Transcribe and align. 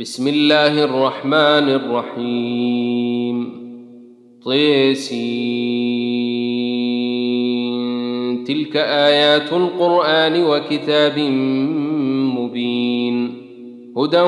بسم 0.00 0.28
الله 0.28 0.84
الرحمن 0.84 1.68
الرحيم. 1.68 3.50
طيسين. 4.44 5.64
تلك 8.44 8.76
آيات 8.76 9.52
القرآن 9.52 10.44
وكتاب 10.44 11.18
مبين. 12.38 13.28
هدى 13.96 14.20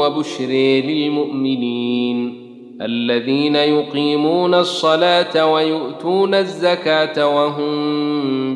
وبشر 0.00 0.82
للمؤمنين. 0.88 2.48
الذين 2.82 3.56
يقيمون 3.56 4.54
الصلاة 4.54 5.52
ويؤتون 5.52 6.34
الزكاة 6.34 7.36
وهم 7.36 7.70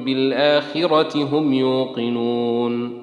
بالآخرة 0.04 1.24
هم 1.24 1.52
يوقنون. 1.52 3.02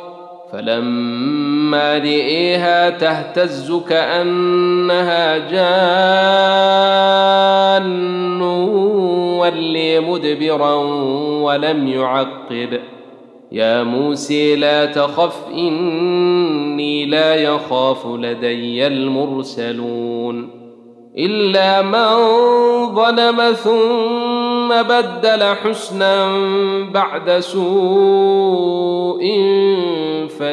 فلما 0.51 1.97
رئيها 1.97 2.89
تهتز 2.89 3.73
كأنها 3.89 5.37
جان 5.37 5.61
ولي 9.39 9.99
مدبرا 9.99 10.73
ولم 11.43 11.87
يعقب. 11.87 12.79
يا 13.51 13.83
موسى 13.83 14.55
لا 14.55 14.85
تخف 14.85 15.37
إني 15.53 17.05
لا 17.05 17.35
يخاف 17.35 18.07
لدي 18.07 18.87
المرسلون. 18.87 20.61
إلا 21.17 21.81
من 21.81 22.15
ظلم 22.95 23.51
ثم 23.51 24.81
بدل 24.81 25.43
حسنا 25.43 26.27
بعد 26.93 27.39
سوء 27.39 28.60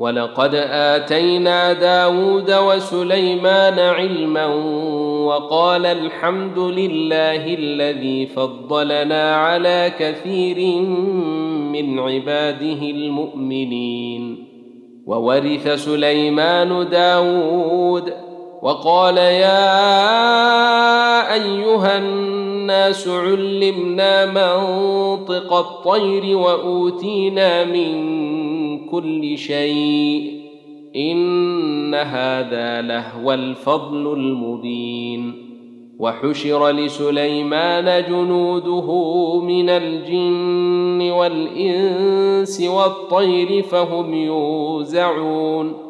ولقد 0.00 0.54
آتينا 0.70 1.72
داود 1.72 2.52
وسليمان 2.52 3.78
علما 3.78 4.46
وقال 5.26 5.86
الحمد 5.86 6.58
لله 6.58 7.54
الذي 7.54 8.26
فضلنا 8.26 9.36
على 9.36 9.92
كثير 9.98 10.80
من 11.72 11.98
عباده 11.98 12.82
المؤمنين. 12.82 14.44
وورث 15.06 15.68
سليمان 15.68 16.88
داود 16.88 18.12
وقال 18.62 19.16
يا 19.16 19.72
أيها 21.34 21.98
الناس 21.98 23.08
علمنا 23.08 24.26
منطق 24.26 25.52
الطير 25.52 26.36
وأوتينا 26.36 27.64
من 27.64 28.49
كل 28.90 29.38
شيء 29.38 30.40
إن 30.96 31.94
هذا 31.94 32.82
لهو 32.82 33.32
الفضل 33.32 34.12
المبين 34.12 35.50
وحشر 35.98 36.70
لسليمان 36.70 38.04
جنوده 38.08 38.88
من 39.40 39.68
الجن 39.70 41.10
والإنس 41.10 42.60
والطير 42.60 43.62
فهم 43.62 44.14
يوزعون 44.14 45.89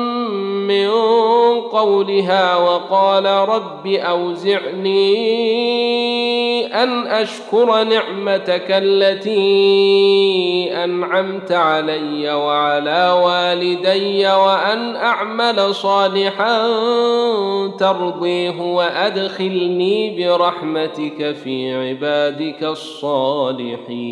من 0.71 0.89
قولها 1.61 2.55
وقال 2.55 3.25
رب 3.25 3.87
أوزعني 3.87 5.11
أن 6.83 7.07
أشكر 7.07 7.83
نعمتك 7.83 8.65
التي 8.69 9.41
أنعمت 10.83 11.51
علي 11.51 12.33
وعلى 12.33 13.21
والدي 13.25 14.27
وأن 14.27 14.95
أعمل 14.95 15.75
صالحا 15.75 16.67
ترضيه 17.79 18.61
وأدخلني 18.61 20.17
برحمتك 20.17 21.31
في 21.31 21.75
عبادك 21.75 22.63
الصالحين. 22.63 24.11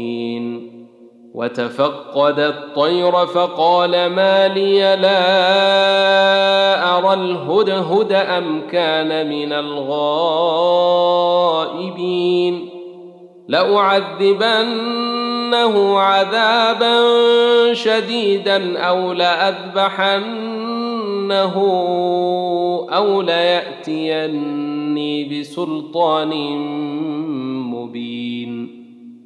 وتفقد 1.33 2.39
الطير 2.39 3.11
فقال 3.11 3.91
ما 3.91 4.47
لي 4.47 4.95
لا 4.95 5.19
أرى 6.97 7.13
الهدهد 7.13 8.11
أم 8.13 8.61
كان 8.71 9.29
من 9.29 9.53
الغائبين 9.53 9.99
لأعذبنه 13.47 14.79
عذابا 15.99 16.93
شديدا 17.73 18.79
أو 18.79 19.13
لأذبحنه 19.13 20.45
أو 22.89 23.21
ليأتيني 23.21 24.59
بسلطان 25.39 26.31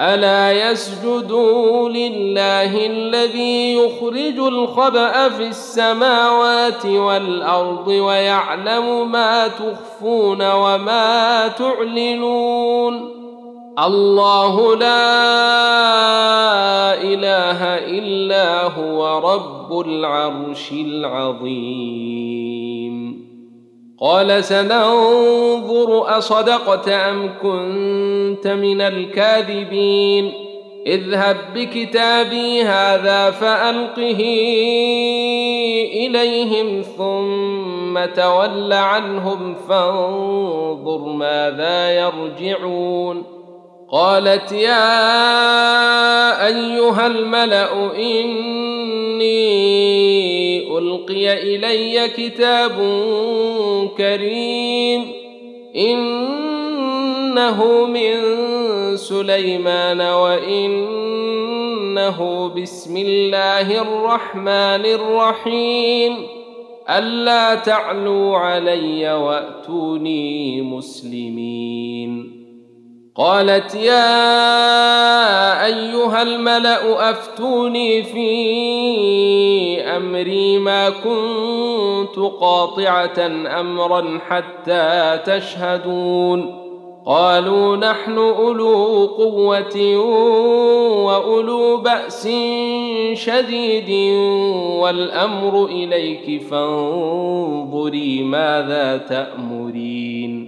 ألا 0.00 0.70
يسجدوا 0.70 1.88
لله 1.88 2.86
الذي 2.86 3.74
يخرج 3.74 4.38
الخبأ 4.38 5.28
في 5.28 5.46
السماوات 5.46 6.86
والأرض 6.86 7.88
ويعلم 7.88 9.10
ما 9.10 9.48
تخفون 9.48 10.50
وما 10.50 11.48
تعلنون 11.48 13.10
الله 13.78 14.76
لا 14.76 15.08
إله 17.02 17.64
إلا 17.98 18.62
هو 18.62 19.18
رب 19.18 19.80
العرش 19.80 20.72
العظيم 20.72 22.67
قال 24.00 24.44
سننظر 24.44 26.18
أصدقت 26.18 26.88
أم 26.88 27.30
كنت 27.42 28.46
من 28.46 28.80
الكاذبين. 28.80 30.32
اذهب 30.86 31.36
بكتابي 31.54 32.62
هذا 32.62 33.30
فألقه 33.30 34.20
إليهم 35.94 36.82
ثم 36.82 38.04
تول 38.04 38.72
عنهم 38.72 39.54
فانظر 39.68 40.98
ماذا 40.98 41.90
يرجعون. 41.90 43.24
قالت 43.92 44.52
يا 44.52 44.86
أيها 46.46 47.06
الملأ 47.06 47.96
إني 47.96 49.87
ألقي 50.88 51.56
إلي 51.56 52.08
كتاب 52.08 52.76
كريم 53.96 55.12
إنه 55.76 57.58
من 57.86 58.16
سليمان 58.96 60.00
وإنه 60.00 61.38
بسم 62.48 62.96
الله 62.96 63.80
الرحمن 63.82 64.84
الرحيم. 64.86 66.16
ألا 66.88 67.54
تعلوا 67.54 68.36
علي 68.36 69.12
وأتوني 69.12 70.62
مسلمين. 70.62 72.47
قالت 73.18 73.74
يا 73.74 74.16
أيها 75.66 76.22
الملأ 76.22 77.10
أفتوني 77.10 78.02
في 78.02 78.30
أمري 79.80 80.58
ما 80.58 80.90
كنت 80.90 82.18
قاطعة 82.40 83.18
أمرا 83.60 84.18
حتى 84.28 85.18
تشهدون. 85.26 86.68
قالوا 87.06 87.76
نحن 87.76 88.18
أولو 88.18 89.06
قوة 89.06 89.96
وأولو 91.04 91.76
بأس 91.76 92.28
شديد 93.12 93.90
والأمر 94.80 95.66
إليك 95.66 96.42
فانظري 96.42 98.22
ماذا 98.22 98.96
تأمرين. 98.96 100.47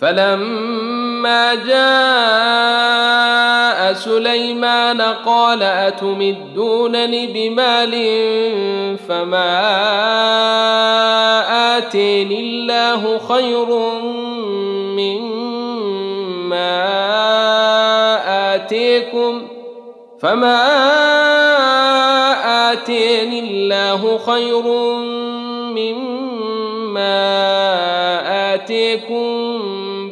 فلما 0.00 1.54
جاء 1.54 3.04
سليمان 3.92 5.00
قال 5.02 5.62
أتمدونني 5.62 7.26
بمال 7.26 7.92
فما 9.08 9.54
آتيني 11.78 12.40
الله 12.40 13.18
خير 13.18 13.66
مما 14.98 15.74
آتيكم 18.54 19.48
فما 20.20 20.64
آتيني 22.72 23.40
الله 23.40 24.18
خير 24.18 24.62
مما 25.74 26.14
آتيكم 28.54 29.73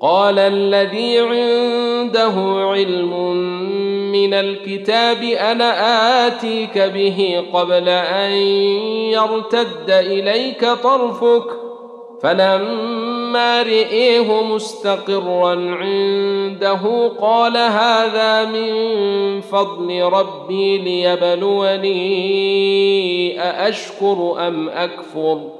قال 0.00 0.38
الذي 0.38 1.18
عنده 1.18 2.32
علم 2.70 3.32
من 4.12 4.34
الكتاب 4.34 5.22
أنا 5.22 6.26
آتيك 6.26 6.78
به 6.78 7.44
قبل 7.52 7.88
أن 7.88 8.30
يرتد 9.12 9.90
إليك 9.90 10.64
طرفك 10.64 11.44
فلما 12.22 13.62
رئيه 13.62 14.42
مستقرا 14.42 15.50
عنده 15.50 17.12
قال 17.20 17.56
هذا 17.56 18.44
من 18.44 19.40
فضل 19.40 20.02
ربي 20.02 20.78
ليبلوني 20.78 22.00
أأشكر 23.40 24.34
أم 24.48 24.68
أكفر 24.68 25.59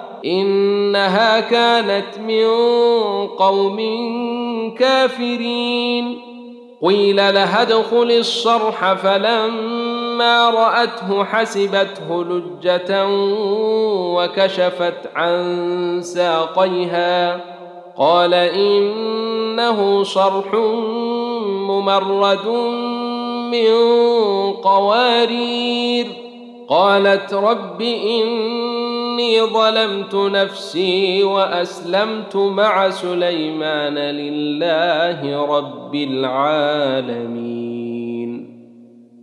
إنها 0.25 1.39
كانت 1.39 2.19
من 2.27 2.47
قوم 3.27 3.77
كافرين. 4.79 6.17
قيل 6.83 7.15
لها 7.15 7.61
ادخل 7.61 8.11
الصرح 8.11 8.93
فلما 8.93 10.49
رأته 10.49 11.23
حسبته 11.23 12.23
لجة 12.23 13.07
وكشفت 14.15 15.09
عن 15.15 15.99
ساقيها. 16.03 17.41
قال 17.97 18.33
إنه 18.33 20.03
صرح 20.03 20.53
ممرد 21.69 22.47
من 23.51 23.73
قوارير. 24.53 26.07
قالت 26.69 27.33
رب 27.33 27.81
إني 29.21 29.41
ظلمت 29.41 30.15
نفسي 30.15 31.23
وأسلمت 31.23 32.35
مع 32.35 32.89
سليمان 32.89 33.97
لله 33.97 35.45
رب 35.57 35.95
العالمين. 35.95 37.51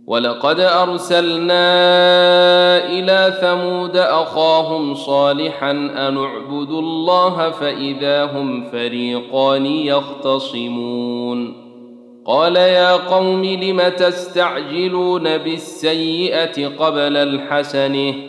ولقد 0.07 0.59
أرسلنا 0.59 1.67
إلى 2.85 3.37
ثمود 3.41 3.97
أخاهم 3.97 4.93
صالحا 4.93 5.71
أن 5.71 6.17
اعبدوا 6.17 6.81
الله 6.81 7.49
فإذا 7.49 8.25
هم 8.25 8.63
فريقان 8.63 9.65
يختصمون. 9.65 11.69
قال 12.25 12.55
يا 12.55 12.95
قوم 12.95 13.45
لم 13.45 13.81
تستعجلون 13.81 15.37
بالسيئة 15.37 16.67
قبل 16.67 17.17
الحسنة؟ 17.17 18.28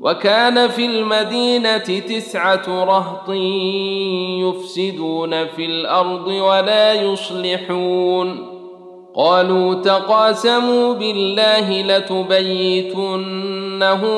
وكان 0.00 0.68
في 0.68 0.86
المدينة 0.86 1.78
تسعة 1.78 2.84
رهط 2.84 3.30
يفسدون 4.40 5.46
في 5.46 5.64
الأرض 5.66 6.26
ولا 6.26 6.92
يصلحون. 6.92 8.60
قالوا 9.14 9.74
تقاسموا 9.74 10.94
بالله 10.94 11.82
لتبيتنه 11.82 13.24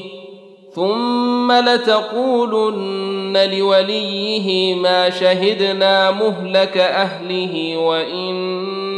ثم 0.72 1.52
لتقولن 1.52 3.36
لوليه 3.52 4.74
ما 4.74 5.10
شهدنا 5.10 6.10
مهلك 6.10 6.78
أهله 6.78 7.76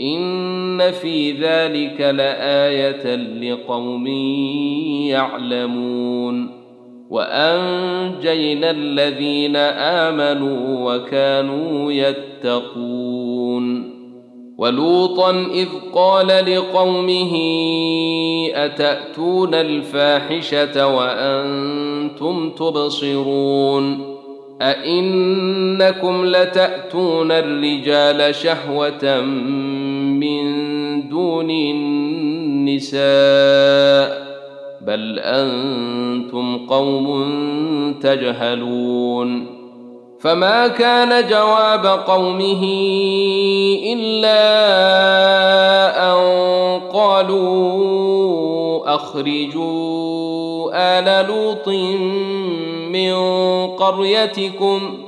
ان 0.00 0.90
في 0.90 1.32
ذلك 1.32 2.00
لايه 2.00 3.16
لقوم 3.16 4.06
يعلمون 5.06 6.50
وانجينا 7.10 8.70
الذين 8.70 9.56
امنوا 9.56 10.94
وكانوا 10.94 11.92
يتقون 11.92 13.98
ولوطا 14.58 15.30
اذ 15.30 15.68
قال 15.94 16.26
لقومه 16.26 17.32
اتاتون 18.54 19.54
الفاحشه 19.54 20.86
وأنتم 20.86 22.50
تبصرون 22.50 24.18
ائنكم 24.62 26.26
لتاتون 26.26 27.32
الرجال 27.32 28.34
شهوه 28.34 29.20
من 30.20 31.08
دون 31.08 31.50
النساء 31.50 32.98
بل 34.86 35.18
أنتم 35.18 36.66
قوم 36.66 37.24
تجهلون. 38.02 39.58
فما 40.20 40.68
كان 40.68 41.28
جواب 41.28 41.86
قومه 41.86 42.64
إلا 43.94 44.42
أن 46.12 46.18
قالوا 46.92 48.94
أخرجوا 48.94 50.70
آل 50.74 51.26
لوط 51.26 51.68
من 52.88 53.14
قريتكم. 53.66 55.07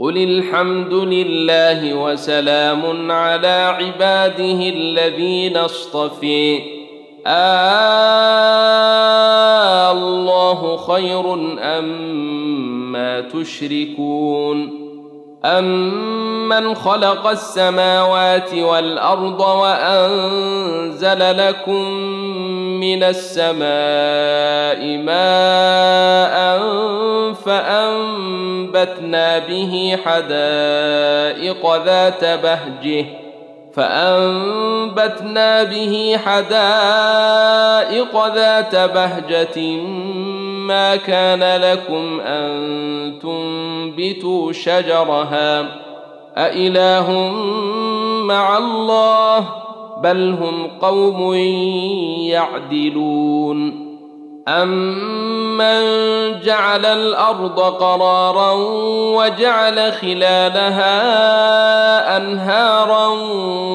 قل 0.00 0.16
الحمد 0.16 0.94
لله 0.94 1.94
وسلام 1.94 3.12
على 3.12 3.76
عباده 3.78 4.68
الذين 4.68 5.56
اصطفي. 5.56 6.60
آه 7.26 7.42
الله 9.92 10.76
خير 10.76 11.34
أم 11.58 12.92
ما 12.92 13.20
تشركون. 13.20 14.87
أمن 15.44 16.74
خلق 16.74 17.26
السماوات 17.26 18.54
والأرض 18.54 19.40
وأنزل 19.40 21.18
لكم 21.48 21.82
من 22.80 23.02
السماء 23.02 23.58
ماء 24.96 26.58
فأنبتنا 27.46 29.38
به 29.38 29.98
حدائق 30.04 31.84
ذات 31.84 32.24
بهجه 32.24 33.06
فأنبتنا 33.74 35.62
به 35.62 36.18
حدائق 36.26 37.54
ذات 38.34 38.76
بهجة 38.76 39.58
ما 40.68 40.96
كان 40.96 41.60
لكم 41.60 42.20
أن 42.20 43.18
تنبتوا 43.22 44.52
شجرها 44.52 45.66
أإله 46.36 47.12
مع 48.22 48.58
الله 48.58 49.48
بل 50.02 50.36
هم 50.40 50.66
قوم 50.80 51.34
يعدلون 52.28 53.88
أمن 54.48 55.80
جعل 56.40 56.86
الأرض 56.86 57.60
قرارا 57.60 58.52
وجعل 59.16 59.92
خلالها 59.92 60.96
أنهارا 62.16 63.06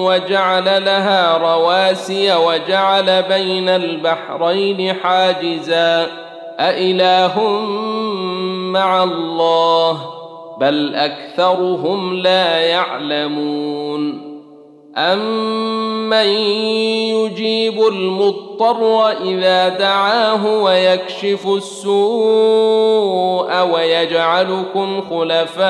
وجعل 0.05 0.85
لها 0.85 1.37
رواسي 1.37 2.35
وجعل 2.35 3.23
بين 3.23 3.69
البحرين 3.69 4.93
حاجزا 5.03 6.07
أإله 6.59 7.59
مع 8.71 9.03
الله 9.03 10.13
بل 10.59 10.95
أكثرهم 10.95 12.13
لا 12.13 12.59
يعلمون 12.59 14.33
أمن 14.97 16.27
يجيب 17.15 17.87
المضطر 17.87 19.09
إذا 19.09 19.69
دعاه 19.69 20.63
ويكشف 20.63 21.47
السوء 21.47 21.93
ويجعلكم 23.73 25.01
خلفاء 25.09 25.63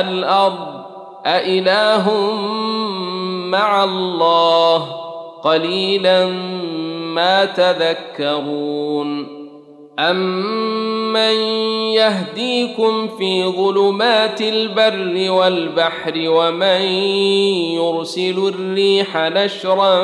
الأرض 0.00 0.80
أإله 1.26 2.32
مع 3.50 3.84
الله 3.84 4.86
قليلا 5.42 6.24
ما 7.14 7.44
تذكرون 7.44 9.40
أمن 9.98 11.34
يهديكم 11.94 13.08
في 13.08 13.44
ظلمات 13.44 14.40
البر 14.40 15.30
والبحر 15.30 16.12
ومن 16.16 16.80
يرسل 17.76 18.52
الريح 18.54 19.16
نشرا 19.16 20.02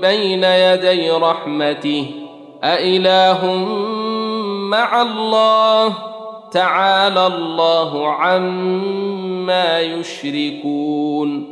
بين 0.00 0.44
يدي 0.44 1.10
رحمته 1.10 2.06
أإله 2.64 3.54
مع 4.70 5.02
الله 5.02 5.94
تعالى 6.52 7.26
الله 7.26 8.08
عما 8.08 9.80
يشركون 9.80 11.51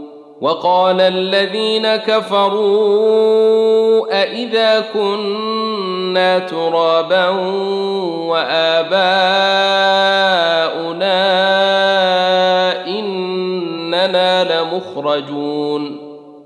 وقال 0.41 1.01
الذين 1.01 1.95
كفروا 1.95 3.41
أإذا 4.21 4.79
كنا 4.93 6.39
ترابا 6.39 7.29
وآباؤنا 8.29 8.91
إننا 12.87 14.61
لمخرجون 14.61 16.10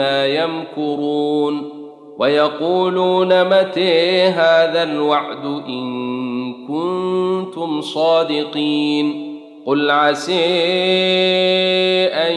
يمكرون 0.00 1.78
ويقولون 2.18 3.44
متى 3.44 4.22
هذا 4.22 4.82
الوعد 4.82 5.44
إن 5.68 6.66
كنتم 6.66 7.80
صادقين 7.80 9.28
قل 9.66 9.90
عسى 9.90 10.44
أن 12.06 12.34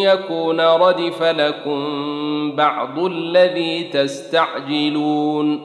يكون 0.00 0.60
ردف 0.60 1.22
لكم 1.22 1.82
بعض 2.56 2.98
الذي 2.98 3.84
تستعجلون 3.84 5.60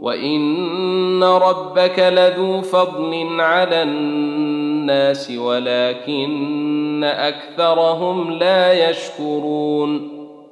وإن 0.00 1.24
ربك 1.24 1.98
لذو 1.98 2.62
فضل 2.62 3.40
على 3.40 3.82
الناس 3.82 5.30
ولكن 5.30 7.04
أكثرهم 7.04 8.32
لا 8.32 8.90
يشكرون 8.90 10.15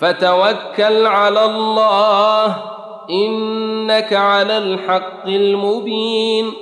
فتوكل 0.00 1.06
على 1.06 1.44
الله. 1.44 2.56
إنك 3.10 4.12
على 4.12 4.58
الحق 4.58 5.26
المبين. 5.26 6.52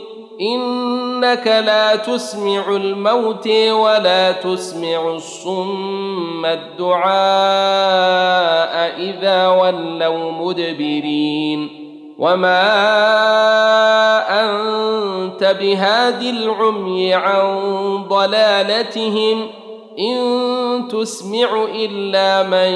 إنك 0.41 1.47
لا 1.47 1.97
تسمع 1.97 2.77
الموت 2.77 3.49
ولا 3.71 4.33
تسمع 4.33 5.09
الصم 5.15 6.47
الدعاء 6.47 7.09
إذا 9.01 9.49
ولوا 9.49 10.33
مدبرين. 10.33 11.85
وما 12.19 12.61
أنت 14.45 15.57
بهاد 15.61 16.23
العمي 16.23 17.15
عن 17.15 17.59
ضلالتهم. 18.09 19.58
إن 19.99 20.89
تسمع 20.89 21.67
إلا 21.75 22.43
من 22.43 22.73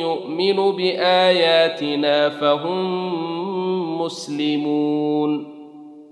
يؤمن 0.00 0.76
بآياتنا 0.76 2.28
فهم 2.28 4.02
مسلمون. 4.02 5.52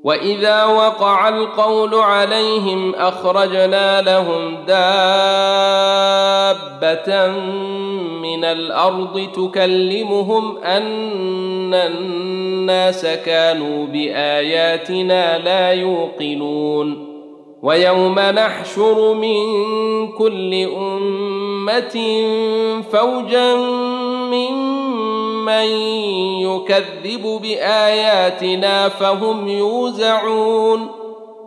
وإذا 0.05 0.65
وقع 0.65 1.29
القول 1.29 1.95
عليهم 1.95 2.95
أخرجنا 2.95 4.01
لهم 4.01 4.57
دابة 4.67 4.97
من 8.23 8.45
الأرض 8.45 9.29
تكلمهم 9.35 10.59
أن 10.59 11.75
الناس 11.75 13.07
كانوا 13.07 13.87
بآياتنا 13.87 15.39
لا 15.39 15.73
يوقنون. 15.73 17.10
ويوم 17.63 18.19
نحشر 18.19 19.15
من 19.15 19.43
كل 20.09 20.55
أمة 20.77 21.97
فوجا 22.93 23.55
ممن 24.33 25.67
يكذب 26.41 27.41
بآياتنا 27.43 28.89
فهم 28.89 29.49
يوزعون 29.49 31.00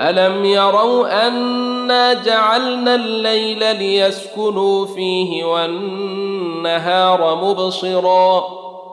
ألم 0.00 0.44
يروا 0.44 1.26
انا 1.28 2.12
جعلنا 2.12 2.94
الليل 2.94 3.76
ليسكنوا 3.76 4.86
فيه 4.86 5.44
والنهار 5.44 7.34
مبصرا 7.34 8.44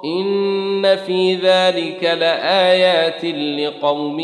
إن 0.05 0.95
في 0.95 1.35
ذلك 1.35 2.03
لآيات 2.03 3.25
لقوم 3.59 4.19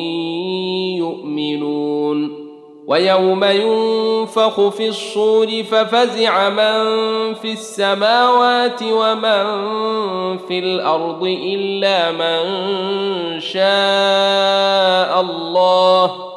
يؤمنون 0.95 2.47
ويوم 2.87 3.43
ينفخ 3.43 4.69
في 4.69 4.87
الصور 4.87 5.63
ففزع 5.63 6.49
من 6.49 7.33
في 7.33 7.51
السماوات 7.51 8.83
ومن 8.83 9.47
في 10.37 10.59
الأرض 10.59 11.23
إلا 11.23 12.11
من 12.11 13.39
شاء 13.39 15.21
الله 15.21 16.36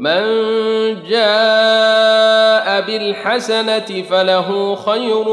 من 0.00 0.22
جاء 1.08 2.80
بالحسنة 2.80 4.02
فله 4.02 4.74
خير 4.74 5.28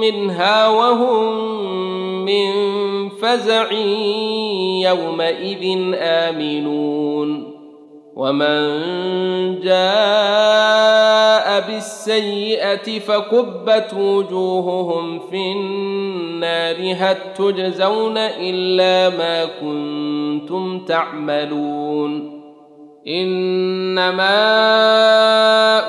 منها 0.00 0.68
وهم 0.68 1.44
من 2.24 2.50
فزع 3.08 3.72
يومئذ 4.82 5.92
آمنون. 5.94 7.50
ومن 8.16 8.80
جاء 9.60 11.60
بالسيئة 11.60 12.98
فكبت 12.98 13.94
وجوههم 13.94 15.18
في 15.18 15.52
النار 15.52 16.76
هل 16.76 17.16
تجزون 17.38 18.18
إلا 18.18 19.16
ما 19.16 19.44
كنتم 19.44 20.78
تعملون؟ 20.78 22.39
إنما 23.10 24.38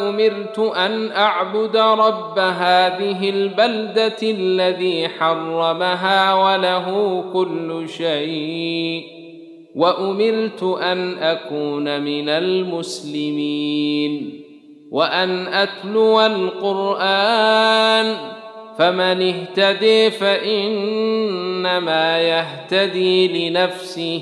أمرت 0.10 0.60
أن 0.60 1.12
أعبد 1.12 1.78
رب 1.78 2.40
هذه 2.40 3.30
البلدة 3.30 4.18
الذي 4.24 5.08
حرمها 5.10 6.34
وله 6.34 7.24
كل 7.34 7.90
شيء 7.90 9.04
وأمرت 9.76 10.64
أن 10.64 11.18
أكون 11.18 12.02
من 12.02 12.30
المسلمين 12.30 13.92
وأن 14.92 15.48
أتلو 15.48 16.22
القرآن 16.26 18.16
فمن 18.78 19.34
اهتدي 19.34 20.12
فإنما 20.12 21.42
يهتدي 22.22 23.50
لنفسه. 23.50 24.22